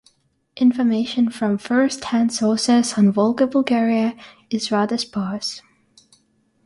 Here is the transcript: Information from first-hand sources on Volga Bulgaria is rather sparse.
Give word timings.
Information 0.57 1.29
from 1.29 1.59
first-hand 1.59 2.33
sources 2.33 2.93
on 2.97 3.11
Volga 3.11 3.45
Bulgaria 3.45 4.15
is 4.49 4.71
rather 4.71 4.97
sparse. 4.97 5.61